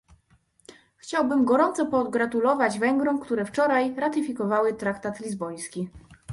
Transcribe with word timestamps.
Chciałbym 0.97 1.45
gorąco 1.45 1.85
pogratulować 1.85 2.79
Węgrom, 2.79 3.19
które 3.19 3.45
wczoraj 3.45 3.95
ratyfikowały 3.95 4.73
traktat 4.73 5.19
lizboński 5.19 5.89